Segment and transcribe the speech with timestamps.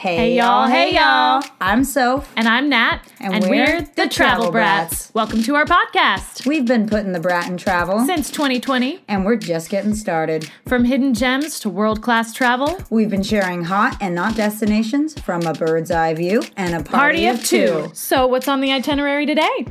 [0.00, 1.42] Hey, y'all, hey y'all.
[1.60, 2.32] I'm Soph.
[2.34, 3.00] And I'm Nat.
[3.20, 5.12] And we're the Travel Brats.
[5.12, 6.46] Welcome to our podcast.
[6.46, 10.50] We've been putting the brat in travel Since 2020, and we're just getting started.
[10.66, 15.42] from hidden gems to world class travel, We've been sharing hot and not destinations from
[15.42, 17.90] a bird's eye view and a party, party of two.
[17.92, 19.66] So, what's on the itinerary today?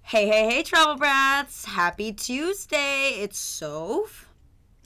[0.00, 1.66] Hey, hey, hey, Travel Brats.
[1.66, 3.16] Happy Tuesday.
[3.18, 4.30] It's Soph.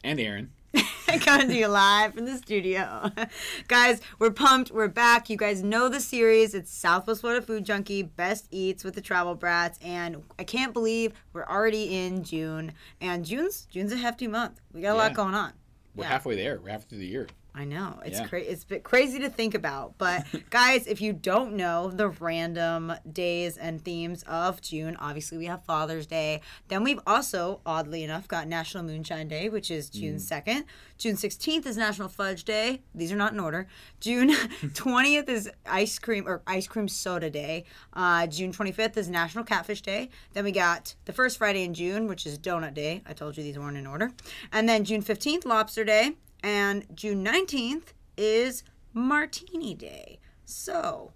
[0.03, 0.51] and Aaron.
[0.75, 3.11] I coming to you live from the studio.
[3.69, 4.71] guys, we're pumped.
[4.71, 5.31] We're back.
[5.31, 6.55] You guys know the series.
[6.55, 9.79] It's Southwest Florida Food Junkie, Best Eats with the Travel Brats.
[9.83, 12.73] And I can't believe we're already in June.
[13.01, 14.61] And June's June's a hefty month.
[14.73, 15.53] We got a lot going on.
[15.95, 16.11] We're Yeah.
[16.11, 16.59] halfway there.
[16.61, 17.29] We're halfway through the year.
[17.57, 18.27] I know it's Yeah.
[18.27, 22.09] cra- it's a bit crazy to think about, but guys, if you don't know the
[22.09, 26.41] random days and themes of June, obviously we have Father's Day.
[26.67, 30.65] Then we've also, oddly enough, got National Moonshine Day, which is June second.
[30.99, 32.83] June sixteenth is National Fudge Day.
[32.93, 33.69] These are not in order.
[34.01, 34.35] June
[34.75, 37.65] twentieth is ice cream or ice cream soda day.
[37.93, 40.11] Uh, June twenty fifth is National Catfish Day.
[40.33, 43.03] Then we got the first Friday in June, which is Donut Day.
[43.07, 44.11] I told you these weren't in order.
[44.53, 46.17] And then June fifteenth, Lobster Day.
[46.45, 50.19] And June 19th is Martini Day.
[50.45, 51.13] So,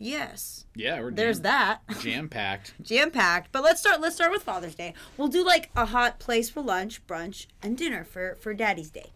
[0.00, 1.80] yes, Yeah, we're there's jam, that.
[2.00, 2.74] jam packed.
[2.82, 3.52] Jam packed.
[3.52, 4.92] But let's start let's start with Father's Day.
[5.16, 9.12] We'll do like a hot place for lunch, brunch, and dinner for for Daddy's Day.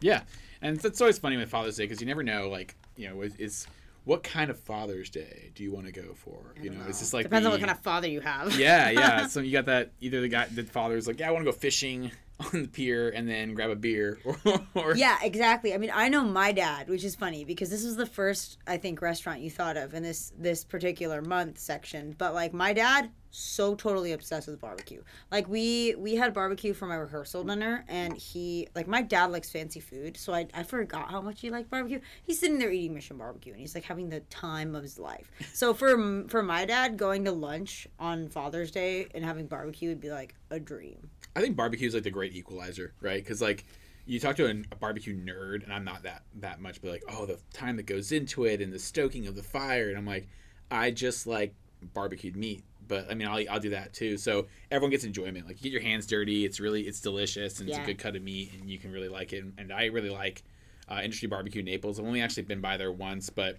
[0.00, 0.22] Yeah,
[0.62, 3.34] and it's, always funny with Father's Day because you never know, like, you know, is,
[3.36, 3.66] is
[4.04, 6.54] what kind of Father's Day do you want to go for?
[6.62, 8.56] You know, it's just like Depends on what kind of father you have.
[8.56, 9.26] Yeah, yeah.
[9.28, 11.56] So you got that either the guy, the father's like, yeah, I want to go
[11.56, 14.36] fishing on the pier and then grab a beer, or,
[14.74, 15.72] or Yeah, exactly.
[15.72, 18.76] I mean, I know my dad, which is funny because this was the first I
[18.76, 22.14] think restaurant you thought of in this this particular month section.
[22.18, 25.02] But like my dad, so totally obsessed with barbecue.
[25.30, 29.50] Like we we had barbecue for my rehearsal dinner, and he like my dad likes
[29.50, 32.00] fancy food, so I I forgot how much he liked barbecue.
[32.24, 35.30] He's sitting there eating Mission Barbecue, and he's like having the time of his life.
[35.52, 40.00] So for for my dad, going to lunch on Father's Day and having barbecue would
[40.00, 41.10] be like a dream.
[41.36, 43.22] I think barbecue is like the great equalizer, right?
[43.22, 43.64] Because like
[44.06, 47.04] you talk to a, a barbecue nerd, and I'm not that that much, but like,
[47.08, 50.06] oh, the time that goes into it and the stoking of the fire, and I'm
[50.06, 50.28] like,
[50.70, 51.54] I just like
[51.92, 54.16] barbecued meat, but I mean, I'll I'll do that too.
[54.16, 55.46] So everyone gets enjoyment.
[55.46, 58.16] Like you get your hands dirty, it's really it's delicious, and it's a good cut
[58.16, 59.42] of meat, and you can really like it.
[59.42, 60.42] And, and I really like
[60.88, 61.98] uh, Industry Barbecue Naples.
[61.98, 63.58] I've only actually been by there once, but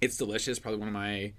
[0.00, 0.58] it's delicious.
[0.58, 1.32] Probably one of my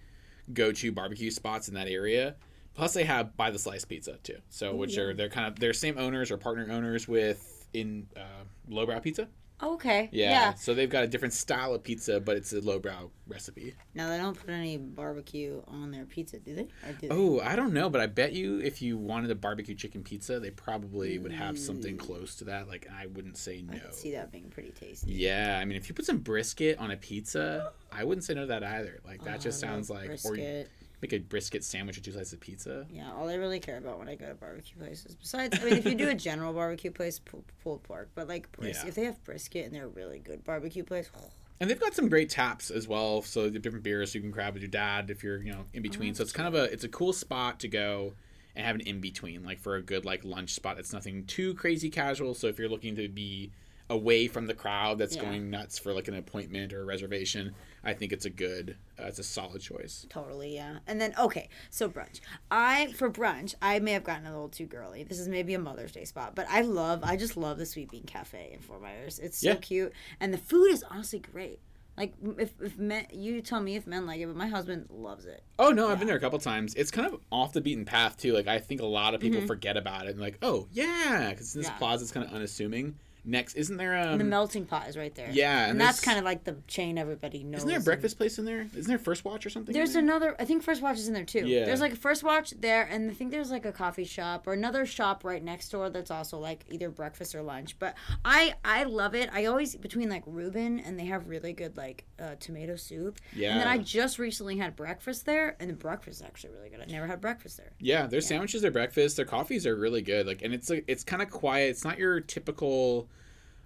[0.51, 2.35] go-to barbecue spots in that area.
[2.75, 4.37] Plus, they have by the slice pizza too.
[4.49, 8.43] So, which are they're kind of they're same owners or partner owners with in uh,
[8.67, 9.27] lowbrow pizza.
[9.61, 10.09] Okay.
[10.11, 10.55] Yeah.
[10.55, 13.75] So they've got a different style of pizza, but it's a lowbrow recipe.
[13.93, 16.63] Now they don't put any barbecue on their pizza, do they?
[16.85, 17.15] Or do they?
[17.15, 20.39] Oh, I don't know, but I bet you if you wanted a barbecue chicken pizza,
[20.39, 22.67] they probably would have something close to that.
[22.67, 23.75] Like I wouldn't say no.
[23.75, 25.11] I could see that being pretty tasty.
[25.11, 28.41] Yeah, I mean, if you put some brisket on a pizza, I wouldn't say no
[28.41, 28.99] to that either.
[29.05, 30.69] Like that just Oh, I sounds like, or brisket.
[31.03, 32.87] Make a brisket sandwich with two slices of pizza.
[32.89, 35.75] Yeah, all I really care about when I go to barbecue places, besides, I mean,
[35.75, 38.87] if you do a general barbecue place, pu- pulled pork, but like bris- Yeah.
[38.89, 41.11] if they have brisket and they're a really good barbecue place,
[41.61, 43.21] And they've got some great taps as well.
[43.21, 45.81] So the different beers you can grab with your dad if you're you know in
[45.83, 46.09] between.
[46.11, 48.13] Oh, so it's kind of a it's a cool spot to go
[48.55, 50.77] and have an in between, like for a good like lunch spot.
[50.79, 52.33] It's nothing too crazy casual.
[52.33, 53.51] So if you're looking to be
[53.93, 55.21] away from the crowd that's Yeah.
[55.23, 59.05] going nuts for like an appointment or a reservation, I think it's a good uh,
[59.05, 60.05] it's a solid choice.
[60.09, 60.79] totally, yeah.
[60.87, 62.19] And then okay, so brunch.
[62.51, 65.03] I for brunch, I may have gotten a little too girly.
[65.03, 67.89] This is maybe a Mother's Day spot, but I love, I just love the Sweet
[67.91, 69.19] Bean Cafe in Fort Myers.
[69.19, 69.55] It's so Yeah.
[69.55, 71.59] cute, and the food is honestly great.
[71.95, 75.25] Like if if men, you tell me if men like it, but my husband loves
[75.25, 75.43] it.
[75.59, 76.73] Oh no, I've been there a couple times.
[76.73, 78.33] It's kind of off the beaten path too.
[78.33, 81.53] Like I think a lot of people forget about it and like, oh yeah, because
[81.53, 81.73] this Mm-hmm.
[81.75, 81.77] Yeah.
[81.79, 82.95] plaza's kind of unassuming.
[83.25, 84.17] Next, isn't there um?
[84.17, 85.29] The melting pot is right there.
[85.31, 87.59] yeah, and, and that's kind of like the chain everybody knows.
[87.59, 88.67] Isn't there a and- breakfast place in there?
[88.75, 89.73] Isn't there First Watch or something?
[89.73, 90.01] There's there?
[90.01, 90.35] another.
[90.39, 91.45] I think First Watch is in there too.
[91.47, 91.63] Yeah.
[91.63, 94.53] There's like a First Watch there, and I think there's like a coffee shop or
[94.53, 97.79] another shop right next door that's also like either breakfast or lunch.
[97.79, 99.29] But I I love it.
[99.31, 103.19] I always between like Reuben and they have really good like uh, tomato soup.
[103.33, 103.51] Yeah.
[103.51, 106.81] And then I just recently had breakfast there, and the breakfast is actually really good.
[106.81, 107.71] I never had breakfast there.
[107.79, 110.27] Yeah, their sandwiches, their breakfast, their coffees are really good.
[110.27, 111.69] Like, and it's like it's kind of quiet.
[111.69, 113.07] It's not your typical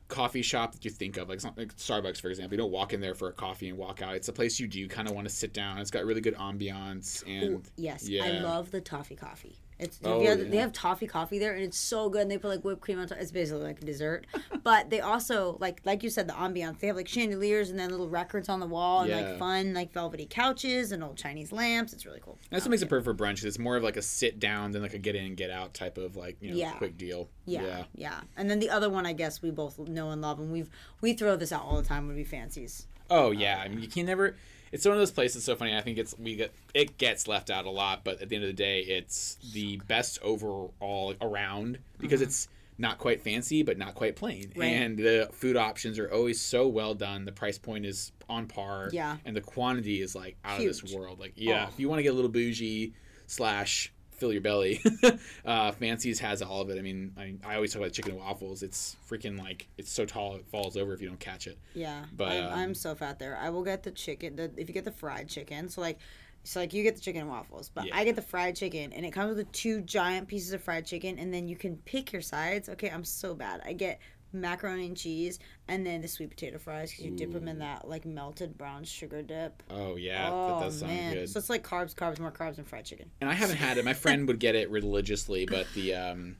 [0.08, 1.30] coffee shop that you think of.
[1.30, 2.56] Like, like Starbucks, for example.
[2.56, 4.16] You don't walk in there for a coffee and walk out.
[4.16, 5.78] It's a place you do kind of want to sit down.
[5.80, 9.58] It's got really good ambiance and Yes, I love the toffee coffee.
[9.80, 10.50] It's Oh, they, have, yeah.
[10.50, 12.24] they have toffee coffee there, and it's so good.
[12.24, 13.20] And they put like whipped cream on top.
[13.20, 14.26] It's basically like a dessert,
[14.64, 16.80] but they also like like you said the ambiance.
[16.80, 19.18] They have like chandeliers and then little records on the wall and Yeah.
[19.22, 21.94] like fun like velvety couches and old Chinese lamps.
[21.94, 22.38] It's really cool.
[22.50, 23.44] That's what makes it perfect for brunch.
[23.44, 25.74] It's more of like a sit down than like a get in and get out
[25.76, 26.72] type of like you know Yeah.
[26.74, 27.30] quick deal.
[27.46, 30.52] Yeah, yeah, And then the other one, I guess we both know and love, and
[30.52, 30.70] we've
[31.02, 32.08] we throw this out all the time.
[32.08, 32.88] Would be Fancy's.
[33.10, 34.36] Oh yeah, I mean you can never.
[34.72, 35.44] It's one of those places.
[35.44, 35.76] So funny.
[35.76, 38.44] I think it's we get it gets left out a lot, but at the end
[38.46, 42.48] of the day, it's the best overall around because it's
[42.80, 44.60] not quite fancy, but not quite plain, Mm-hmm.
[44.60, 44.68] Right.
[44.68, 47.26] and the food options are always so well done.
[47.26, 48.90] The price point is on par.
[48.94, 49.18] Yeah.
[49.26, 51.20] and the quantity is like out of this world.
[51.20, 51.70] Like yeah, Oh.
[51.74, 52.94] if you want to get a little bougie
[53.26, 54.82] slash fill your belly,
[55.46, 56.78] uh, Fancy's has all of it.
[56.78, 58.64] I mean, I, I always talk about chicken and waffles.
[58.64, 61.58] It's freaking like it's so tall it falls over if you don't catch it.
[61.74, 63.38] Yeah, But, I'm, um, I'm so fat there.
[63.38, 64.36] I will get the chicken.
[64.36, 66.00] The, if you get the fried chicken, so like,
[66.44, 67.96] so like you get the chicken and waffles, but Yeah.
[67.96, 71.20] I get the fried chicken, and it comes with two giant pieces of fried chicken,
[71.20, 72.70] and then you can pick your sides.
[72.70, 73.62] Okay, I'm so bad.
[73.66, 74.00] I get
[74.34, 77.88] macaroni and cheese, and then the sweet potato fries because you dip them in that
[77.88, 79.64] like melted brown sugar dip.
[79.70, 81.30] Oh yeah, oh that does sound man, good.
[81.30, 83.10] so it's like carbs, carbs, more carbs, and fried chicken.
[83.22, 83.86] and I haven't had it.
[83.86, 86.38] My friend would get it religiously, but the um,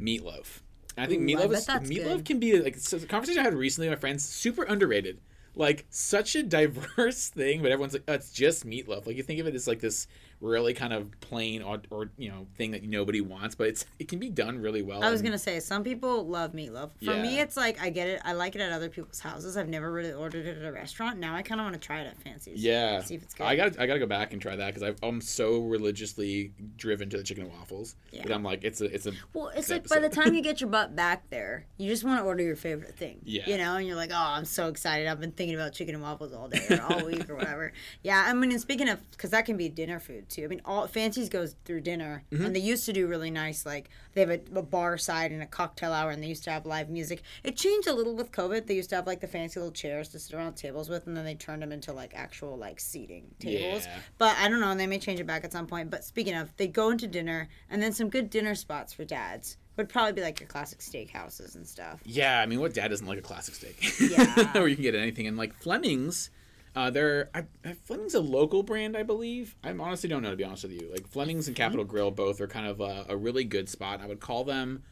[0.00, 0.60] meatloaf.
[0.98, 2.24] I think Ooh, meatloaf bet is meatloaf good.
[2.24, 4.24] can be like so the conversation I had recently with my friends.
[4.24, 5.20] Super underrated.
[5.54, 9.06] Like such a diverse thing, but everyone's like, oh, it's just meatloaf.
[9.06, 10.06] Like you think of it as like this
[10.40, 14.08] really kind of plain or, or you know thing that nobody wants, but it's it
[14.08, 15.02] can be done really well.
[15.02, 16.90] I was and- gonna say some people love meatloaf.
[17.04, 18.20] For me, it's like I get it.
[18.24, 19.56] I like it at other people's houses.
[19.56, 21.18] I've never really ordered it at a restaurant.
[21.18, 22.62] Now I kind of want to try it at Fancy's.
[22.62, 23.44] Yeah, see if it's good.
[23.44, 27.08] I got I got to go back and try that because I'm so religiously driven
[27.10, 28.34] to the chicken and waffles that Yeah.
[28.34, 30.70] I'm like it's a it's a Well, it's like by the time you get your
[30.70, 33.20] butt back there, you just want to order your favorite thing.
[33.24, 33.44] Yeah.
[33.46, 35.06] You know, and you're like, oh, I'm so excited.
[35.08, 37.72] I've been thinking about chicken and waffles all day or all week or whatever.
[38.02, 40.44] Yeah, I mean, and speaking of, because that can be dinner food too.
[40.44, 42.44] I mean, all Fancy's goes through dinner, Mm-hmm.
[42.44, 45.42] and they used to do really nice, like they have a, a bar side and
[45.42, 47.22] a cocktail hour, and they used to have live music.
[47.44, 48.66] It changed a little with COVID.
[48.66, 51.16] They used to have like the fancy little chairs to sit around tables with, and
[51.16, 53.84] then they turned them into like actual like seating tables.
[53.86, 53.98] Yeah.
[54.18, 55.90] But I don't know, and they may change it back at some point.
[55.90, 59.56] But speaking of, they go into dinner, and then some good dinner spots for dads
[59.76, 62.00] would probably be like your classic steakhouses and stuff.
[62.04, 63.76] Yeah, I mean, what dad doesn't like a classic steak?
[64.00, 64.52] Yeah.
[64.52, 65.26] Where you can get anything.
[65.26, 66.30] And like Fleming's,
[66.76, 67.44] uh, they're I,
[67.84, 69.56] Fleming's a local brand, I believe.
[69.64, 70.88] I honestly don't know to be honest with you.
[70.92, 74.00] Like Fleming's and Capital Grill both are kind of a, a really good spot.
[74.00, 74.82] I would call them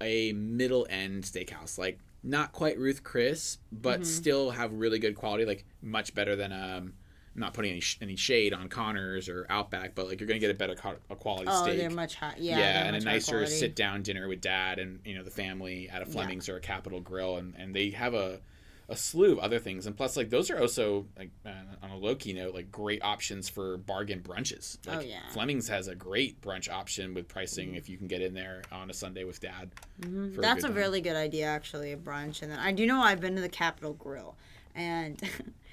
[0.00, 1.76] a middle end steakhouse.
[1.78, 4.04] Like not quite Ruth Chris, but Mm-hmm.
[4.04, 5.44] still have really good quality.
[5.44, 6.94] Like much better than um.
[7.34, 10.38] I'm not putting any, sh- any shade on Connors or Outback, but like you're gonna
[10.38, 11.78] get a better co- a quality Oh, steak.
[11.78, 12.34] they're much high.
[12.36, 15.88] Yeah, Yeah, and a nicer sit down dinner with dad and you know the family
[15.88, 18.38] at a Fleming's or a Capital Grill, and, and they have a
[18.88, 21.50] a slew of other things, and plus like those are also like uh,
[21.82, 24.78] on a low key note like great options for bargain brunches.
[24.86, 25.20] Like, Oh, yeah.
[25.32, 28.90] Fleming's has a great brunch option with pricing if you can get in there on
[28.90, 29.70] a Sunday with dad.
[30.00, 30.40] Mm-hmm.
[30.40, 32.42] That's good a really good idea, actually, a brunch.
[32.42, 34.36] And then I do know I've been to the Capital Grill,
[34.74, 35.20] and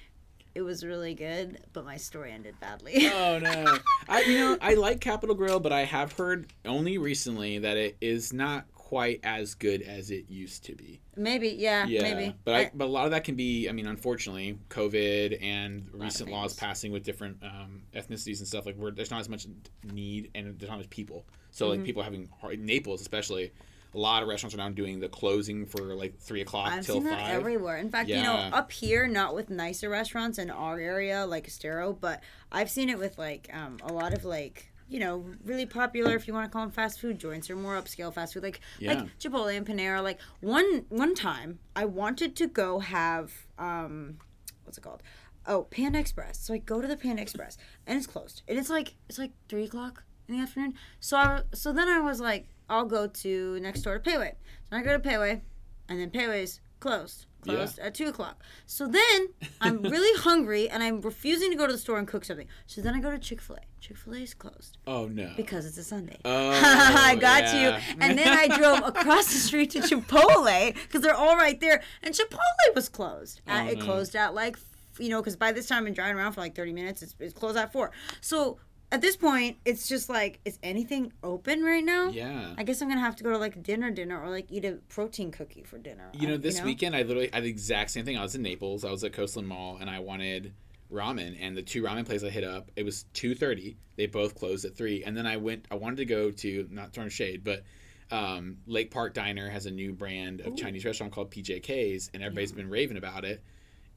[0.54, 3.08] it was really good, but my story ended badly.
[3.08, 3.78] Oh no!
[4.08, 7.96] I you know I like Capital Grill, but I have heard only recently that it
[8.00, 11.00] is not quite as good as it used to be.
[11.14, 12.34] maybe, yeah, Yeah, maybe.
[12.44, 16.28] but I, but a lot of that can be, I mean, unfortunately, COVID and recent
[16.28, 18.66] laws passing with different um, ethnicities and stuff.
[18.66, 19.46] Like, where there's not as much
[19.84, 21.24] need and there's not as much people.
[21.52, 21.76] So Mm-hmm.
[21.78, 23.52] like people having hard, Naples, especially,
[23.94, 26.96] a lot of restaurants are now doing the closing for like three o'clock I've till
[26.96, 27.18] seen five.
[27.18, 27.76] that everywhere.
[27.76, 31.92] In fact, you know, up here, not with nicer restaurants in our area like Estero,
[31.92, 32.20] but
[32.50, 36.26] I've seen it with like um, a lot of like you know really popular if
[36.26, 38.94] you want to call them fast food joints or more upscale fast food like Yeah.
[38.94, 40.02] like Chipotle and Panera.
[40.02, 44.18] Like one one time, I wanted to go have um,
[44.64, 45.02] what's it called?
[45.46, 46.38] Oh, Panda Express.
[46.38, 47.56] So I go to the Panda Express
[47.86, 48.42] and it's closed.
[48.48, 50.74] And it's like it's like three o'clock in the afternoon.
[51.00, 54.32] So I so then I was like, I'll go to next door to Pei Wei.
[54.68, 55.40] So I go to Pei Wei,
[55.88, 57.26] and then Pei Wei's closed.
[57.42, 58.42] Closed at two o'clock.
[58.66, 59.28] So then
[59.62, 62.46] I'm really hungry and I'm refusing to go to the store and cook something.
[62.66, 63.60] So then I go to Chick Fil A.
[63.80, 65.32] Chick Fil A is closed Oh no!
[65.36, 66.18] because it's a Sunday.
[66.24, 67.78] Oh, I got yeah.
[67.78, 67.94] you.
[68.00, 71.82] And then I drove across the street to Chipotle because they're all right there.
[72.02, 73.40] And Chipotle was closed.
[73.48, 73.84] Oh, it no.
[73.84, 74.58] closed at like,
[74.98, 77.02] you know, because by this time I've been driving around for like 30 minutes.
[77.02, 77.90] It's, it's closed at 4.
[78.20, 78.58] So
[78.92, 82.10] at this point, it's just like, is anything open right now?
[82.10, 82.54] Yeah.
[82.58, 84.64] I guess I'm going to have to go to like dinner, dinner, or like eat
[84.64, 86.10] a protein cookie for dinner.
[86.12, 88.18] You know, I- this weekend I literally I had the exact same thing.
[88.18, 88.84] I was in Naples.
[88.84, 90.52] I was at Coastland Mall, and I wanted
[90.90, 91.36] ramen.
[91.40, 93.76] And the two ramen places I hit up, it was two thirty.
[93.96, 95.04] They both closed at three.
[95.04, 95.66] And then I went.
[95.70, 97.62] I wanted to go to not throwing shade, but
[98.10, 102.52] um, Lake Park Diner has a new brand of Chinese restaurant called PJK's, and everybody's
[102.52, 103.42] been raving about it.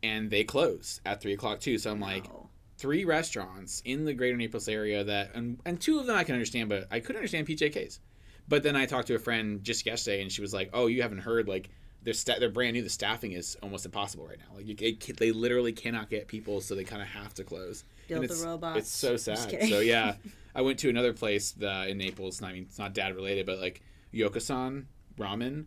[0.04, 1.78] And they close at three o'clock too.
[1.78, 2.50] So I'm like, Oh.
[2.78, 6.36] three restaurants in the greater Naples area that, and, and two of them I can
[6.36, 8.00] understand, but I couldn't understand PJK's.
[8.48, 11.02] But then I talked to a friend just yesterday, and she was like, "Oh, you
[11.02, 11.70] haven't heard like
[12.04, 12.84] they're sta- they're brand new.
[12.84, 14.58] The staffing is almost impossible right now.
[14.58, 17.84] Like you, it, they literally cannot get people, so they kind of have to close.
[18.08, 18.80] Build and the it's, robots.
[18.80, 19.38] It's so sad.
[19.70, 20.16] So yeah,
[20.56, 22.42] I went to another place uh, in Naples.
[22.42, 23.82] I mean, it's not dad related, but like
[24.14, 24.86] Yokosan
[25.18, 25.66] ramen.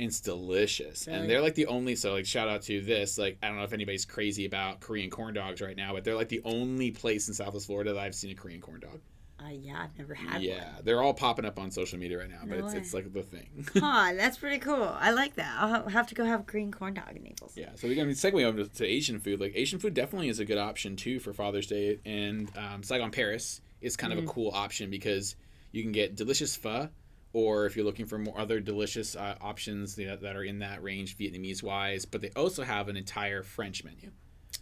[0.00, 1.18] And it's delicious, Really?
[1.18, 1.96] and they're like the only.
[1.96, 3.18] So, like, shout out to this.
[3.18, 6.14] Like, I don't know if anybody's crazy about Korean corn dogs right now, but they're
[6.14, 9.00] like the only place in Southwest Florida that I've seen a Korean corn dog.
[9.40, 10.42] Uh, yeah, I've never had one.
[10.42, 12.80] yeah, they're all popping up on social media right now, but No it's, way.
[12.80, 13.64] it's like the thing.
[13.72, 13.82] one.
[13.84, 14.96] Huh, that's pretty cool.
[14.98, 15.54] I like that.
[15.58, 17.52] I'll have to go have green corn dog in Naples.
[17.56, 19.40] Yeah, so we're gonna segue over to, to Asian food.
[19.40, 23.10] Like Asian food definitely is a good option too for Father's Day, and um, Saigon
[23.12, 25.36] Paris is kind of a cool option because
[25.70, 26.88] you can get delicious pho,
[27.32, 30.82] or if you're looking for more other delicious uh, options that, that are in that
[30.82, 34.10] range Vietnamese wise, but they also have an entire French menu.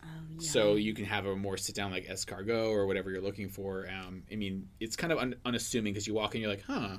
[0.04, 0.48] Oh, yeah.
[0.48, 3.88] So you can have a more sit down like escargot or whatever you're looking for.
[3.88, 6.98] Um, I mean, it's kind of un- unassuming because you walk in, you're like, huh.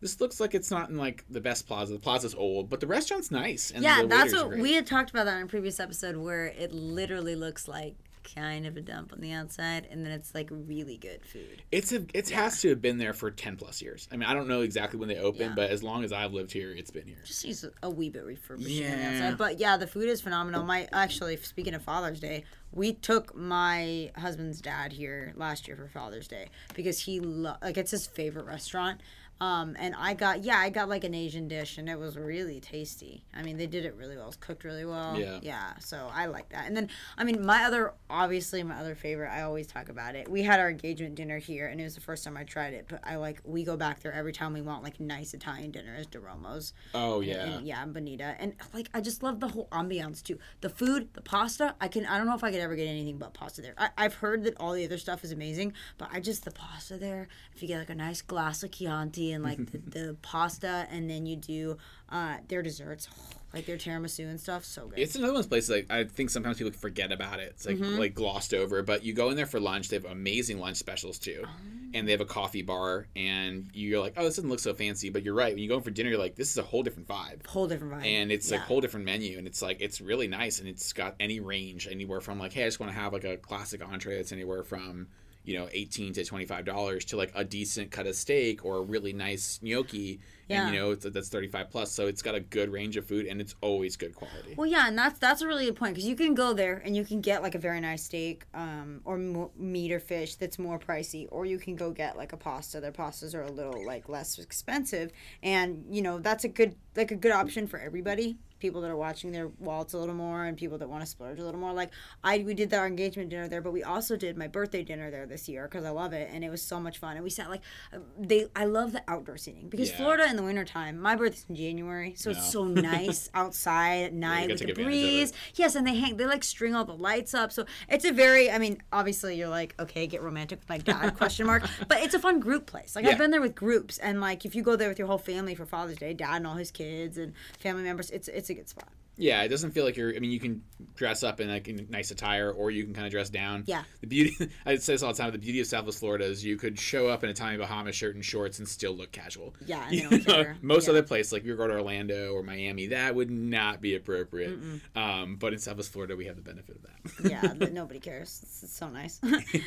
[0.00, 1.94] This looks like it's not in like the best plaza.
[1.94, 3.70] The plaza's old, but the restaurant's nice.
[3.70, 6.70] And yeah, that's what we had talked about that in a previous episode where it
[6.72, 7.96] literally looks like
[8.34, 11.62] kind of a dump on the outside and then it's like really good food.
[11.70, 14.08] It's a it has to have been there for ten plus years.
[14.12, 15.54] I mean, I don't know exactly when they opened, Yeah.
[15.54, 17.18] but as long as I've lived here, it's been here.
[17.24, 19.22] Just needs a wee bit refurbished on the Yeah.
[19.24, 19.38] outside.
[19.38, 20.64] But yeah, the food is phenomenal.
[20.64, 25.88] My actually speaking of Father's Day, we took my husband's dad here last year for
[25.88, 29.00] Father's Day because he lo- like it's his favorite restaurant.
[29.38, 32.58] Um, and I got yeah, I got like an Asian dish and it was really
[32.58, 33.22] tasty.
[33.34, 34.24] I mean, they did it really well.
[34.24, 35.18] It was cooked really well.
[35.18, 35.40] Yeah.
[35.42, 35.72] Yeah.
[35.78, 36.66] So I like that.
[36.66, 36.88] And then
[37.18, 39.28] I mean, my other obviously my other favorite.
[39.30, 40.26] I always talk about it.
[40.30, 42.86] We had our engagement dinner here, and it was the first time I tried it.
[42.88, 46.06] But I like we go back there every time we want like nice Italian dinners,
[46.06, 46.72] DeRomo's.
[46.94, 50.22] Oh And- yeah, and, yeah, and Bonita, and like I just love the whole ambiance
[50.22, 50.38] too.
[50.62, 51.74] The food, the pasta.
[51.78, 52.06] I can.
[52.06, 53.74] I don't know if I could ever get anything but pasta there.
[53.76, 56.96] I, I've heard that all the other stuff is amazing, but I just the pasta
[56.96, 57.28] there.
[57.54, 61.08] If you get like a nice glass of Chianti and like the, the pasta, and
[61.10, 61.76] then you do
[62.10, 63.08] uh, their desserts,
[63.54, 64.98] like their tiramisu and stuff, so good.
[64.98, 67.48] It's another one of those places like I think sometimes people forget about it.
[67.54, 67.98] It's like Mm-hmm.
[67.98, 69.88] like glossed over, but you go in there for lunch.
[69.88, 71.48] They have amazing lunch specials too, Oh.
[71.94, 73.06] and they have a coffee bar.
[73.16, 75.54] And you're like, oh, this doesn't look so fancy, but you're right.
[75.54, 77.46] When you go in for dinner, you're like, this is a whole different vibe.
[77.46, 78.06] whole different vibe.
[78.06, 78.64] and it's like Yeah.
[78.64, 81.86] a whole different menu and it's like it's really nice and it's got any range
[81.90, 84.62] anywhere from like hey i just want to have like a classic entree that's anywhere
[84.62, 85.06] from
[85.46, 88.82] you know 18 to 25 dollars to like a decent cut of steak or a
[88.82, 90.66] really nice gnocchi Yeah.
[90.66, 93.26] and you know it's, that's 35 plus so it's got a good range of food
[93.26, 96.08] and it's always good quality Well, yeah, and that's that's a really good point because
[96.08, 99.16] you can go there and you can get like a very nice steak, um, or
[99.18, 102.80] mo- meat or fish that's more pricey, or you can go get like a pasta.
[102.80, 105.12] Their pastas are a little like less expensive,
[105.42, 108.36] and you know that's a good like a good option for everybody.
[108.58, 111.38] People that are watching their wallets a little more, and people that want to splurge
[111.38, 111.72] a little more.
[111.72, 111.90] Like
[112.24, 115.26] I, we did our engagement dinner there, but we also did my birthday dinner there
[115.26, 117.16] this year because I love it, and it was so much fun.
[117.16, 118.46] And we sat like, uh, they.
[118.56, 119.96] I love the outdoor seating because Yeah.
[119.96, 120.98] Florida in the wintertime.
[121.00, 122.64] My birthday's in January, so it's so
[122.96, 124.84] nice outside at night gotta with the advantage of it.
[124.84, 125.32] breeze.
[125.54, 126.16] Yes, and they hang.
[126.16, 127.52] They like string all the lights up.
[127.52, 128.50] So it's a very.
[128.50, 131.16] I mean, obviously you're like, okay, get romantic with my dad?
[131.16, 131.64] question mark.
[131.88, 132.96] But it's a fun group place.
[132.96, 133.12] Like Yeah.
[133.12, 135.54] I've been there with groups, and like if you go there with your whole family
[135.54, 138.68] for Father's Day, dad and all his kids and family members, it's it's a good
[138.68, 138.88] spot.
[139.18, 140.62] Yeah it doesn't feel like you're i mean you can
[140.94, 143.82] dress up in like in nice attire or you can kind of dress down Yeah.
[144.00, 144.34] the beauty
[144.66, 147.08] i say this all the time the beauty of southwest florida is you could show
[147.08, 150.24] up in a tommy bahama shirt and shorts and still look casual Yeah, and don't
[150.24, 150.56] care.
[150.62, 150.90] most Yeah.
[150.92, 154.58] other places like if you go to orlando or miami that would not be appropriate
[154.94, 156.92] um, but in southwest florida we have the benefit of that
[157.30, 158.40] yeah, nobody cares.
[158.42, 159.20] It's, it's so nice.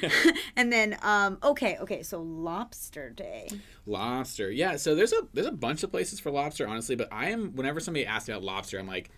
[0.57, 3.47] and then, um, okay, okay, so Lobster Day.
[3.85, 7.29] lobster yeah so there's a there's a bunch of places for lobster honestly but i
[7.29, 9.09] am whenever somebody asks me about lobster i'm like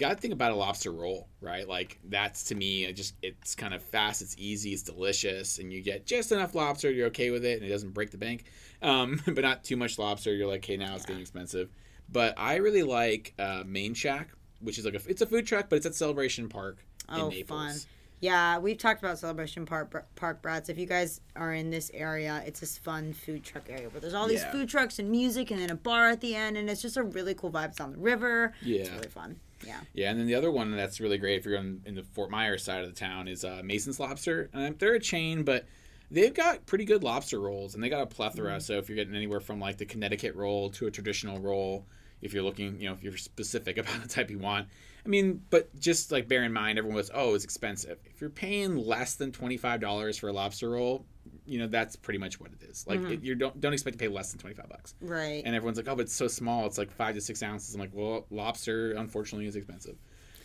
[0.00, 3.54] you gotta think about a lobster roll right like that's to me it just it's
[3.54, 7.30] kind of fast it's easy it's delicious and you get just enough lobster you're okay
[7.30, 8.44] with it and it doesn't break the bank
[8.82, 11.68] um, but not too much lobster you're like okay now it's getting expensive
[12.10, 14.28] but i really like uh, main shack
[14.60, 17.28] which is like a it's a food truck but it's at celebration park in Oh,
[17.28, 17.76] naples fun.
[18.20, 20.68] Yeah, we've talked about Celebration Park, Park Brats.
[20.68, 24.12] If you guys are in this area, it's this fun food truck area where there's
[24.12, 24.50] all these Yeah.
[24.50, 27.04] food trucks and music and then a bar at the end, and it's just a
[27.04, 27.68] really cool vibe.
[27.68, 28.54] It's on the river.
[28.60, 29.38] Yeah, It's really fun.
[29.66, 29.80] Yeah.
[29.92, 32.30] Yeah, and then the other one that's really great if you're going in the Fort
[32.30, 34.50] Myers side of the town is uh, Mason's Lobster.
[34.52, 35.66] And they're a chain, but
[36.10, 38.56] they've got pretty good lobster rolls, and they got a plethora.
[38.56, 38.62] Mm.
[38.62, 41.86] So if you're getting anywhere from like the Connecticut roll to a traditional roll,
[42.20, 44.68] if you're looking, you know, if you're specific about the type you want.
[45.04, 48.30] I mean, but just like bear in mind, everyone goes, "Oh, it's expensive." If you're
[48.30, 51.06] paying less than twenty five dollars for a lobster roll,
[51.48, 52.86] you know that's pretty much what it is.
[52.86, 53.12] Like Mm-hmm.
[53.12, 54.94] it, you don't don't expect to pay less than twenty five bucks.
[55.00, 55.42] Right.
[55.44, 56.66] And everyone's like, "Oh, but it's so small.
[56.66, 59.96] It's like five to six ounces." I'm like, "Well, lobster, unfortunately, is expensive."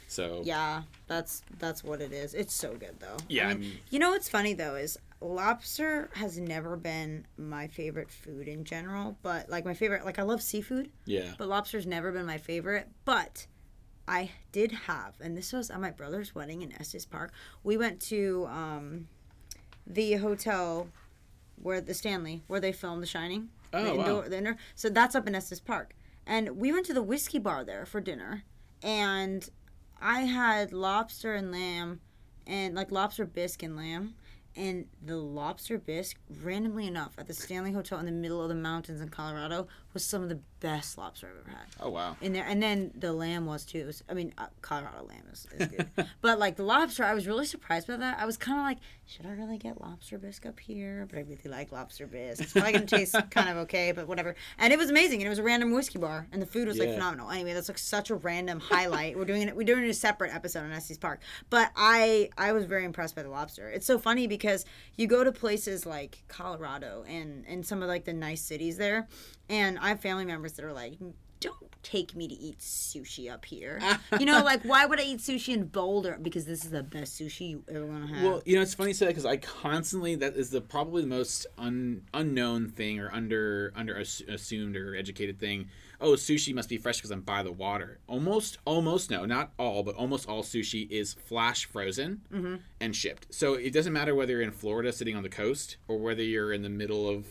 [0.08, 2.34] So Yeah, that's that's what it is.
[2.34, 3.18] It's so good though.
[3.30, 8.12] Yeah, I mean- you know what's funny though is lobster has never been my favorite
[8.12, 12.12] food in general, but like my favorite like I love seafood, yeah, but lobster's never
[12.12, 13.48] been my favorite, but
[14.08, 17.32] I did have and this was at my brother's wedding in Estes Park.
[17.64, 19.08] We went to um
[19.86, 20.88] the hotel
[21.62, 23.50] where the Stanley where they filmed The Shining.
[23.74, 24.22] Oh, the wow.
[24.22, 24.58] the indoor.
[24.76, 25.96] So that's up in Estes Park.
[26.26, 28.44] And we went to the whiskey bar there for dinner.
[28.82, 29.48] And
[30.02, 32.02] I had lobster and lamb
[32.46, 34.16] and like lobster bisque and lamb.
[34.56, 38.56] And the lobster bisque, randomly enough, at the Stanley Hotel in the middle of the
[38.56, 42.32] mountains in Colorado, was some of the best lobster I've ever had oh wow, in
[42.32, 42.46] there.
[42.48, 43.80] And then the lamb was too.
[43.80, 45.90] It was, I mean, uh, Colorado lamb is, is good.
[46.22, 48.18] but like the lobster, I was really surprised by that.
[48.18, 51.06] I was kind of like, should I really get lobster bisque up here?
[51.10, 52.44] But I really like lobster bisque.
[52.44, 54.36] It's probably gonna taste kind of okay, but whatever.
[54.58, 55.20] And it was amazing.
[55.20, 57.30] And it was a random whiskey bar, and the food was like phenomenal.
[57.30, 59.18] Anyway, that's like such a random highlight.
[59.18, 59.56] we're doing it.
[59.56, 61.20] We're doing a separate episode on Estes Park.
[61.50, 63.70] But I I was very impressed by the lobster.
[63.70, 64.64] It's so funny because
[64.96, 69.10] you go to places like Colorado and and some of like the nice cities there,
[69.50, 70.94] and I have family members that are like.
[71.40, 73.82] Don't take me to eat sushi up here.
[74.18, 76.18] you know, like why would I eat sushi in Boulder?
[76.22, 78.24] Because this is the best sushi you ever want to have.
[78.24, 81.02] Well, you know, it's funny you say that because I constantly that is the probably
[81.02, 85.68] the most un, unknown thing or under under assumed or educated thing.
[86.00, 88.00] Oh, sushi must be fresh because I'm by the water.
[88.08, 92.56] Almost, almost no, not all, but almost all sushi is flash frozen Mm-hmm.
[92.80, 93.34] and shipped.
[93.34, 96.54] So it doesn't matter whether you're in Florida sitting on the coast or whether you're
[96.54, 97.26] in the middle of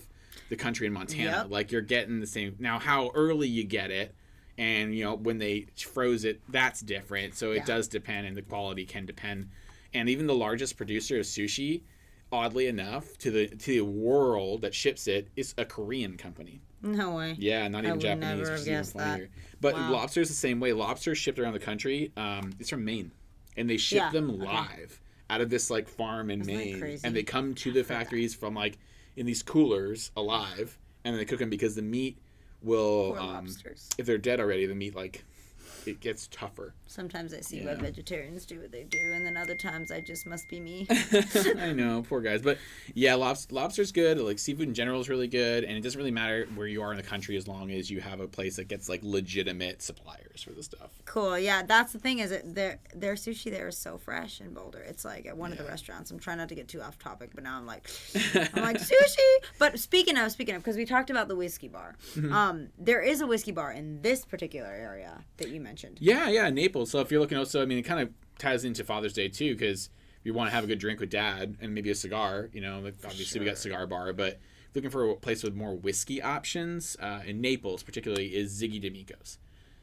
[0.52, 1.38] the country in Montana.
[1.42, 1.47] Yep.
[1.50, 2.56] Like you're getting the same.
[2.59, 4.14] Now, how early you get it.
[4.59, 7.35] And you know when they froze it, that's different.
[7.35, 7.64] So it Yeah.
[7.64, 9.49] does depend, and the quality can depend
[9.94, 11.82] and even the largest producer of sushi
[12.30, 17.14] oddly enough to the to the world that ships it is a korean company no
[17.14, 17.35] way.
[17.38, 19.28] yeah not even japanese never which have is even guessed that.
[19.61, 19.92] but Wow.
[19.92, 23.12] lobster's the same way lobster's shipped around the country um, it's from maine
[23.59, 24.44] and they ship Yeah, them okay.
[24.47, 28.35] live out of this like farm in that maine and they come to the factories
[28.35, 28.78] from like
[29.16, 32.19] in these coolers alive and then they cook them because the meat
[32.62, 33.88] will Poor um, lobsters.
[33.99, 35.25] if they're dead already the meat like
[35.86, 37.68] it gets tougher Sometimes I see Yeah.
[37.68, 40.86] why vegetarians do what they do, and then other times I just must be me.
[41.58, 42.42] I know, poor guys.
[42.42, 42.58] But
[42.92, 44.20] yeah, lobster, lobster's good.
[44.20, 46.90] Like seafood in general is really good, and it doesn't really matter where you are
[46.90, 50.42] in the country as long as you have a place that gets like legitimate suppliers
[50.42, 50.90] for the stuff.
[51.07, 51.38] Cool.
[51.38, 54.80] Yeah, that's the thing is that their their sushi there is so fresh in Boulder.
[54.80, 56.11] It's like at one of the restaurants.
[56.11, 57.88] I'm trying not to get too off topic, but now I'm like,
[58.54, 59.16] I'm like sushi.
[59.59, 62.33] But speaking of speaking of, because we talked about the whiskey bar, Mm-hmm.
[62.35, 65.71] um, there is a whiskey bar in this particular area that you mentioned.
[66.00, 66.90] Yeah, yeah, Naples.
[66.90, 69.54] So if you're looking also, I mean, it kind of ties into Father's Day too,
[69.54, 72.48] because if you want to have a good drink with dad and maybe a cigar,
[72.52, 74.38] you know, like obviously we got cigar bar, but
[74.74, 79.38] looking for a place with more whiskey options uh, in Naples, particularly, is Ziggy D'Amico's.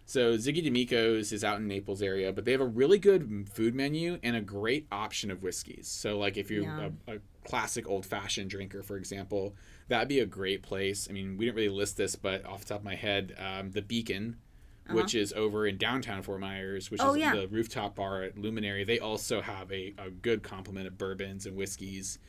[0.06, 3.76] So Ziggy D'Amico's is out in Naples area, but they have a really good food
[3.76, 5.88] menu and a great option of whiskeys.
[5.88, 6.90] So like if you're Yeah.
[7.08, 9.56] a, a classic old fashioned drinker, for example,
[9.88, 11.08] that'd be a great place.
[11.08, 13.70] I mean, we didn't really list this, but off the top of my head, um,
[13.72, 14.38] the Beacon,
[14.92, 17.12] which is over in downtown Fort Myers, which Uh-huh.
[17.12, 17.36] Oh, is yeah.
[17.36, 18.84] the rooftop bar at Luminary.
[18.84, 22.20] They also have a, a good complement of bourbons and whiskeys.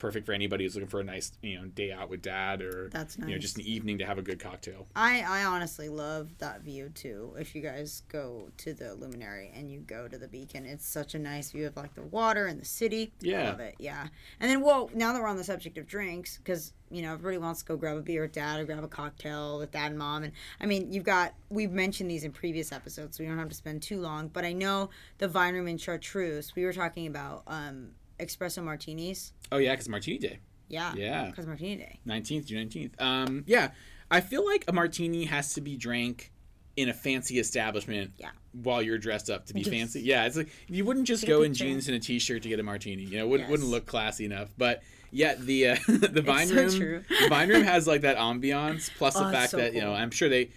[0.00, 2.88] Perfect for anybody who's looking for a nice, you know, day out with dad or
[2.90, 4.86] That's you know, just an evening to have a good cocktail.
[4.96, 7.34] I, I honestly love that view too.
[7.38, 11.14] If you guys go to the Luminary and you go to the Beacon, it's such
[11.14, 13.12] a nice view of like the water and the city.
[13.22, 13.50] I Yeah.
[13.50, 13.76] love it.
[13.78, 14.08] Yeah.
[14.40, 17.38] And then, well, now that we're on the subject of drinks, because you know everybody
[17.38, 19.98] wants to go grab a beer with dad or grab a cocktail with dad and
[19.98, 23.38] mom, and I mean you've got we've mentioned these in previous episodes, so we don't
[23.38, 24.26] have to spend too long.
[24.26, 26.56] But I know the Vine Room in Chartreuse.
[26.56, 29.32] We were talking about um, espresso martinis.
[29.52, 30.38] Oh yeah, because Martini Day.
[30.68, 30.94] Yeah.
[30.94, 31.26] Yeah.
[31.26, 31.98] Because Martini Day.
[32.06, 33.00] 19th, June 19th.
[33.00, 33.70] Um, yeah,
[34.10, 36.30] I feel like a martini has to be drank
[36.76, 38.30] in a fancy establishment Yeah.
[38.52, 39.68] while you're dressed up to be Yes.
[39.68, 40.00] fancy.
[40.02, 42.62] Yeah, it's like you wouldn't just go in jeans and a t-shirt to get a
[42.62, 43.02] martini.
[43.02, 43.50] You know, it wouldn't, Yes.
[43.50, 44.50] wouldn't look classy enough.
[44.56, 47.04] But yeah, the uh, the Vine so Room true.
[47.22, 49.80] the Vine Room has like that ambiance plus the Oh, it's fact so that, you
[49.80, 49.92] know.
[49.92, 50.50] I'm sure they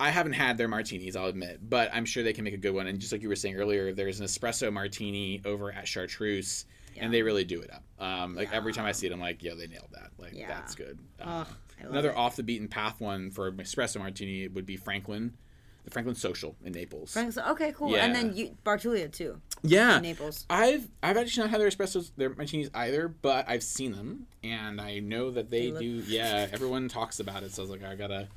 [0.00, 2.70] I haven't had their martinis, I'll admit, but I'm sure they can make a good
[2.70, 2.86] one.
[2.86, 6.64] And just like you were saying earlier, there's an espresso martini over at Chartreuse,
[7.00, 7.82] and they really do it up.
[8.02, 10.10] Um, like every time I see it, I'm like, yo, they nailed that.
[10.18, 10.48] Like Yeah.
[10.48, 10.98] that's good.
[11.20, 11.46] Um,
[11.80, 12.16] Another it.
[12.16, 15.34] off the beaten path one for espresso martini would be Franklin,
[15.84, 17.12] the Franklin Social in Naples.
[17.12, 17.94] Franklin, okay, cool.
[17.96, 19.40] And then you Bar Tulia too.
[19.62, 20.44] yeah, in Naples.
[20.50, 24.80] I've I've actually not had their espressos, their martinis either, but I've seen them and
[24.80, 25.86] I know that they, They do.
[26.06, 28.28] Yeah, everyone talks about it, so I was like, I gotta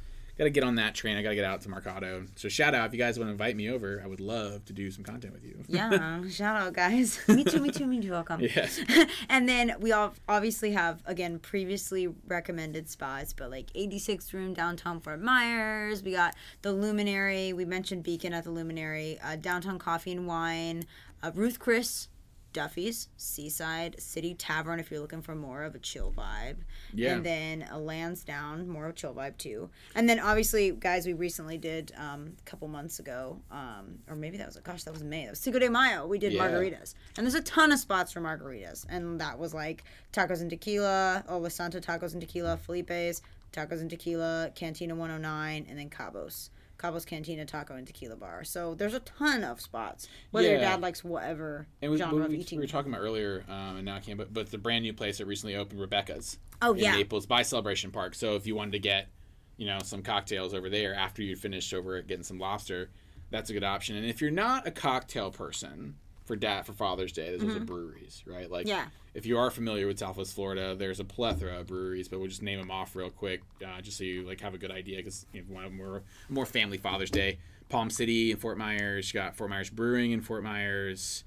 [0.42, 1.18] gotta get on that train.
[1.18, 2.26] I gotta get out to Mercado.
[2.36, 4.02] So shout out if you guys want to invite me over.
[4.04, 5.52] I would love to do some content with you.
[5.68, 7.20] Yeah, shout out, guys.
[7.28, 8.14] me too, me too, me too.
[8.16, 8.42] I'll come.
[8.42, 8.68] Yeah.
[9.30, 15.00] and then we all obviously have again previously recommended spots, but like 86 room downtown
[15.00, 16.02] Fort Myers.
[16.02, 17.54] We got the Luminary.
[17.54, 19.20] We mentioned Beacon at the Luminary.
[19.24, 20.86] Uh, downtown Coffee and Wine.
[21.22, 22.08] Uh, Ruth Chris.
[22.54, 26.58] Duffy's, Seaside, City Tavern if you're looking for more of a chill vibe.
[26.94, 27.14] Yeah.
[27.16, 29.70] And then a Lansdowne, more of a chill vibe too.
[29.96, 34.38] And then obviously, guys, we recently did um, a couple months ago, um, or maybe
[34.38, 35.24] that was, gosh, that was May.
[35.26, 36.06] That was Cinco de Mayo.
[36.08, 36.48] We did Yeah.
[36.48, 36.94] margaritas.
[37.18, 38.86] And there's a ton of spots for margaritas.
[38.90, 39.84] And that was like
[40.14, 43.22] Tacos and Tequila, Oh La Santa Tacos and Tequila, Felipe's,
[43.54, 46.50] Tacos and Tequila, Cantina 109, and then Cabos.
[46.82, 48.44] Cabos Cantina Taco and Tequila Bar.
[48.44, 50.08] So there's a ton of spots.
[50.32, 52.58] Whether your dad likes whatever And we, genre we, of eating.
[52.60, 54.18] we were talking about earlier, um, and now I can't.
[54.18, 56.38] But but the brand new place that recently opened, Rebecca's.
[56.62, 56.96] Oh, in yeah.
[56.96, 58.16] Naples by Celebration Park.
[58.16, 59.10] So if you wanted to get,
[59.58, 62.90] you know, some cocktails over there after you finished over at getting some lobster,
[63.32, 63.96] that's a good option.
[63.96, 68.24] And if you're not a cocktail person for dad for Father's Day, there's also breweries,
[68.26, 68.50] right?
[68.50, 68.70] Like Mm-hmm.
[68.76, 68.86] Yeah.
[69.14, 72.42] if you are familiar with Southwest Florida, there's a plethora of breweries, but we'll just
[72.42, 75.26] name them off real quick, uh, just so you like have a good idea because
[75.34, 77.40] you know, want more more family Father's Day.
[77.70, 81.24] Palm City and Fort Myers, you got Fort Myers Brewing in Fort Myers,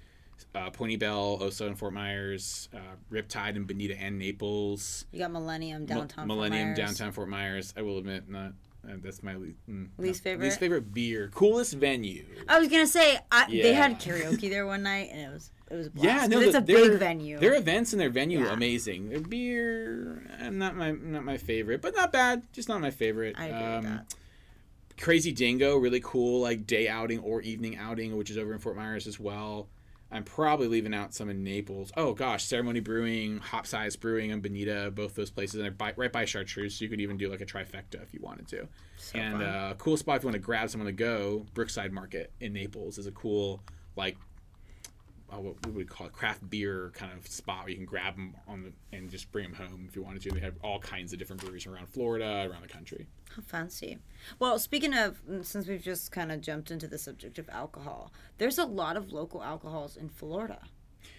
[0.54, 2.78] uh, Point Ybel also in Fort Myers, uh,
[3.10, 5.06] Riptide in Bonita and Naples.
[5.10, 6.26] you got Millennium downtown.
[6.28, 6.78] Mil- Fort Millennium Myers.
[6.78, 7.72] downtown Fort Myers.
[7.76, 8.52] I will admit, not
[8.88, 10.30] uh, that's my le- mm, Least no.
[10.30, 10.44] favorite?
[10.46, 12.24] least favorite beer, coolest venue.
[12.48, 15.74] I was gonna say I, they had karaoke there one night and it was it
[15.76, 16.06] was a blast.
[16.06, 17.38] Yeah, no, 'Cause it's a big venue.
[17.38, 18.52] Their events and their venue Yeah.
[18.52, 19.08] amazing.
[19.08, 22.42] Their beer, uh, not my not my favorite, but not bad.
[22.52, 23.34] Just not my favorite.
[23.38, 24.14] I agree with that.
[24.96, 28.76] Crazy Dingo, really cool, like day outing or evening outing, which is over in Fort
[28.76, 29.68] Myers as well.
[30.14, 31.90] I'm probably leaving out some in Naples.
[31.96, 35.92] Oh gosh, Ceremony Brewing, Hop Size Brewing, and Bonita, both those places, and they're by,
[35.96, 38.68] right by Chartreuse, so you could even do like a trifecta if you wanted to.
[39.12, 39.42] and fun.
[39.42, 41.44] uh, a cool spot if you want to grab someone to go.
[41.54, 43.60] Brookside Market in Naples is a cool
[43.96, 44.16] like
[45.34, 48.16] uh, what we would call it craft beer kind of spot where you can grab
[48.16, 50.30] them on the and just bring them home if you wanted to.
[50.30, 53.06] They have all kinds of different breweries around Florida, around the country.
[53.34, 53.98] How fancy.
[54.38, 58.58] Well, speaking of, since we've just kind of jumped into the subject of alcohol, there's
[58.58, 60.60] a lot of local alcohols in Florida.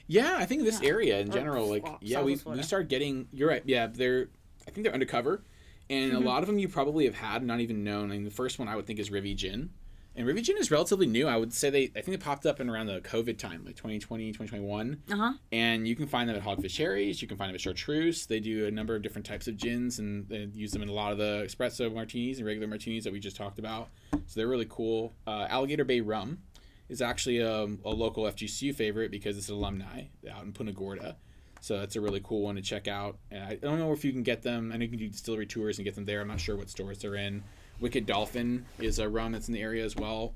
[0.08, 2.60] Yeah, I think this area in Or, general, like yeah, we Florida.
[2.60, 3.28] we start getting.
[3.32, 3.64] You're right.
[3.66, 4.30] Yeah, they're.
[4.68, 5.44] I think they're undercover,
[5.90, 6.24] and Mm-hmm.
[6.24, 8.10] a lot of them you probably have had not even known.
[8.12, 9.70] I mean, the first one I would think is Rivi Gin,
[10.16, 11.28] and Rivi Gin is relatively new.
[11.28, 11.84] I would say they.
[11.96, 15.02] I think they popped up in around the COVID time, like 2020, 2021.
[15.12, 15.34] Uh huh.
[15.52, 17.22] And you can find them at Hogfish Harry's.
[17.22, 18.26] You can find them at Chartreuse.
[18.26, 20.94] They do a number of different types of gins, and they use them in a
[20.94, 23.90] lot of the espresso martinis and regular martinis that we just talked about.
[24.12, 25.14] So they're really cool.
[25.28, 26.40] Uh, Alligator Bay Rum
[26.88, 31.18] is actually a, a local FGCU favorite because it's an alumni out in Punta Gorda.
[31.62, 33.18] So that's a really cool one to check out.
[33.32, 34.72] And I don't know if you can get them.
[34.72, 36.22] I know you can do distillery tours and get them there.
[36.22, 37.44] I'm not sure what stores they're in.
[37.80, 40.34] Wicked Dolphin is a rum that's in the area as well.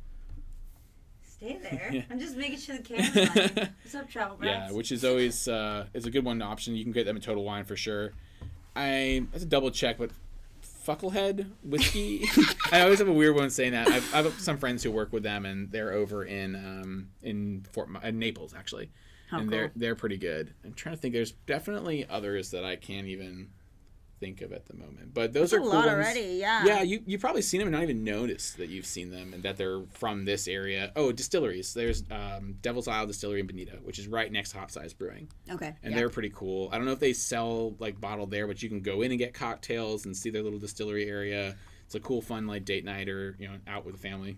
[1.23, 1.89] Stay there.
[1.93, 2.02] Yeah.
[2.12, 3.69] I'm just making sure the camera's on.
[3.82, 6.75] What's up, travel Yeah, which is always uh, is a good one option.
[6.75, 8.12] You can get them in Total Wine for sure.
[8.75, 10.12] I that's a double check, but
[10.86, 12.25] Fucklehead whiskey.
[12.71, 13.88] I always have a weird one saying that.
[13.88, 17.65] I've, I have some friends who work with them, and they're over in um, in
[17.71, 18.89] Fort in Naples actually,
[19.30, 20.54] How and they're they're pretty good.
[20.65, 21.13] I'm trying to think.
[21.13, 23.49] There's definitely others that I can't even
[24.19, 25.97] think of at the moment, but those That's are a cool lot ones.
[25.97, 26.65] already, yeah.
[26.65, 29.43] Yeah, you you probably seen them and not even noticed that you've seen them and
[29.43, 30.91] that they're from this area.
[30.95, 31.73] Oh, distilleries.
[31.73, 35.29] There's um, Devil's Isle Distillery in Bonita, which is right next to Hop Size Brewing
[35.49, 35.75] Okay.
[35.84, 35.97] and yeah.
[35.97, 36.69] they're pretty cool.
[36.71, 39.19] I don't know if they sell like bottled there, but you can go in and
[39.19, 41.55] get cocktails and see their little distillery area.
[41.86, 44.38] It's a cool, fun like date night or you know out with the family.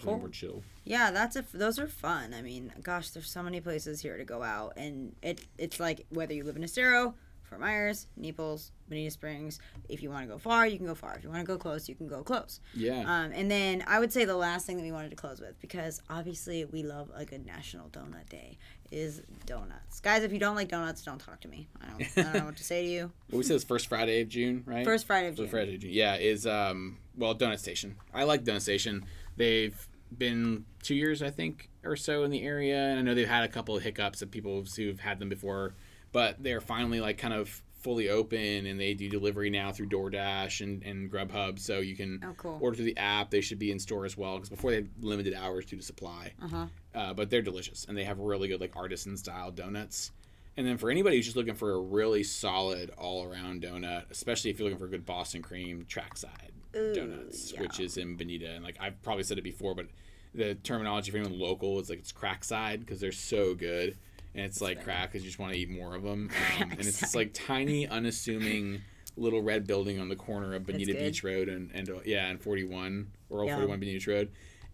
[0.00, 0.18] Cool.
[0.18, 0.62] More chill.
[0.84, 2.32] Yeah, that's a, those are fun.
[2.32, 6.06] I mean, gosh, there's so many places here to go out, and it it's like
[6.10, 7.14] whether you live in Estero,
[7.48, 9.58] Fort Myers, Naples, Bonita Springs.
[9.88, 11.16] If you want to go far, you can go far.
[11.16, 12.60] If you want to go close, you can go close.
[12.74, 13.00] Yeah.
[13.00, 15.58] Um, and then I would say the last thing that we wanted to close with,
[15.60, 18.58] because obviously we love a good National Donut Day,
[18.90, 20.00] is donuts.
[20.00, 21.68] Guys, if you don't like donuts, don't talk to me.
[21.80, 23.12] I don't, I don't know what to say to you.
[23.30, 24.84] what we said is first Friday of June, right?
[24.84, 25.50] First Friday of First June.
[25.50, 25.90] Friday of June.
[25.92, 27.96] Yeah, is um well Donut Station.
[28.14, 29.04] I like Donut Station.
[29.36, 33.28] They've been two years, I think, or so in the area, and I know they've
[33.28, 35.74] had a couple of hiccups of people who've had them before,
[36.12, 40.62] but they're finally like kind of fully open and they do delivery now through DoorDash
[40.62, 42.58] and, and Grubhub, so you can Oh, cool.
[42.60, 43.30] order through the app.
[43.30, 45.82] They should be in store as well because before they had limited hours due to
[45.82, 46.32] supply.
[46.42, 46.66] Uh-huh.
[46.94, 50.10] Uh, but they're delicious and they have really good like artisan style donuts.
[50.56, 54.50] And then for anybody who's just looking for a really solid all around donut, especially
[54.50, 57.60] if you're looking for a good Boston cream trackside Ooh, donuts, yeah.
[57.60, 58.50] which is in Bonita.
[58.50, 59.86] And like I've probably said it before, but
[60.34, 63.96] the terminology for anyone local is like it's crack side because they're so good.
[64.34, 66.30] And it's like crack because you just want to eat more of them.
[66.60, 68.82] Um, and it's this like tiny, unassuming,
[69.16, 70.94] little red building on the corner of Bonita.
[70.94, 73.54] Beach Road and and uh, yeah, and 41 or Yeah.
[73.56, 74.30] 41 Bonita Beach Road,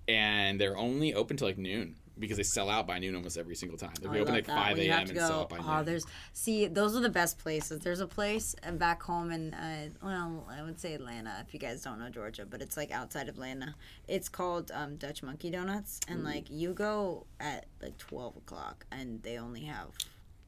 [0.08, 3.56] and they're only open till like noon because they sell out by noon almost every
[3.56, 3.92] single time.
[4.00, 4.56] They'll Oh, open like that.
[4.56, 5.08] 5 When you have a.m.
[5.10, 5.84] and sell out by oh, noon.
[5.84, 7.80] there's see, those are the best places.
[7.80, 11.82] There's a place back home in, uh, well, I would say Atlanta if you guys
[11.82, 13.74] don't know Georgia, but it's like outside of Atlanta.
[14.08, 19.22] It's called um, Dutch Monkey Donuts, and like you go at like 12 o'clock, and
[19.22, 19.88] they only have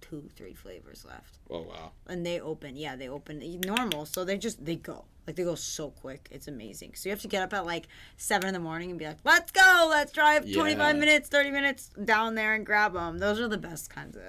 [0.01, 1.91] two, three flavors left, Oh wow.
[2.07, 5.05] and they open, yeah, they open normal, so they just they go.
[5.27, 6.93] Like they go so quick, it's amazing.
[6.95, 9.19] So you have to get up at like seven in the morning and be like,
[9.25, 11.01] "Let's go, let's drive twenty five Yeah.
[11.01, 14.23] minutes, thirty minutes down there and grab them." Those are the best kinds of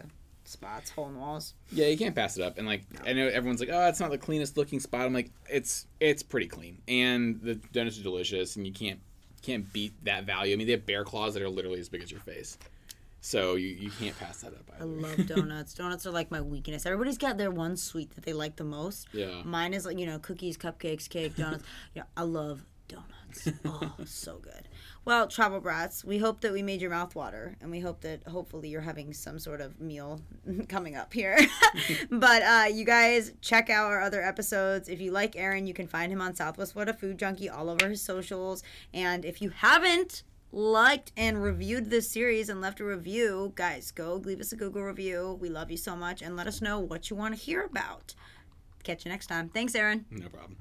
[0.43, 1.53] spots, hole in walls.
[1.71, 2.57] Yeah, you can't pass it up.
[2.57, 5.29] And like I know everyone's like, "Oh, it's not the cleanest looking spot." I'm like,
[5.49, 8.99] "It's it's pretty clean, and the donuts are delicious, and you can't
[9.43, 10.53] can't beat that value.
[10.53, 12.57] I mean, they have bear claws that are literally as big as your face,
[13.27, 15.73] so you, you can't pass that up I love donuts.
[15.73, 16.85] donuts are like my weakness.
[16.85, 19.09] Everybody's got their one sweet that they like the most.
[19.11, 19.41] Yeah.
[19.43, 21.65] Mine is like you know cookies, cupcakes, cake, donuts.
[21.93, 23.49] yeah, I love donuts.
[23.65, 24.69] Oh, so good.
[25.03, 28.25] Well, travel brats, we hope that we made your mouth water, and we hope that
[28.27, 30.21] hopefully you're having some sort of meal
[30.69, 31.37] coming up here.
[32.09, 34.87] but uh, you guys check out our other episodes.
[34.87, 37.69] If you like Aaron, you can find him on Southwest What a Food Junkie all
[37.69, 38.63] over his socials.
[38.93, 44.15] And if you haven't liked and reviewed this series and left a review, guys, go
[44.15, 45.37] leave us a Google review.
[45.39, 48.15] We love you so much, and let us know what you want to hear about.
[48.83, 49.49] Catch you next time.
[49.49, 50.05] Thanks, Aaron.
[50.09, 50.57] No problem.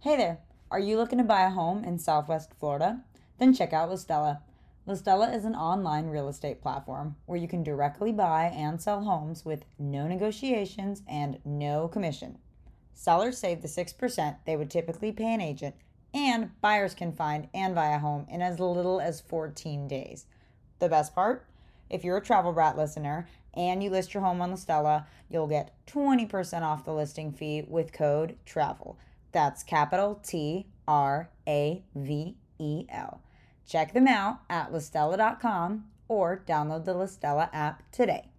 [0.00, 0.40] Hey there.
[0.70, 3.02] Are you looking to buy a home in Southwest Florida?
[3.38, 4.40] Then check out Listella.
[4.86, 9.44] Listella is an online real estate platform where you can directly buy and sell homes
[9.44, 12.38] with no negotiations and no commission.
[12.92, 15.76] Sellers save the 6% they would typically pay an agent,
[16.14, 20.26] and buyers can find and buy a home in as little as 14 days.
[20.78, 21.46] The best part?
[21.88, 25.74] If you're a Travel Brat listener and you list your home on Listella, you'll get
[25.86, 28.96] 20% off the listing fee with code TRAVEL.
[29.32, 33.22] That's capital T R A V E L.
[33.66, 38.31] Check them out at listella.com or download the Listella app today.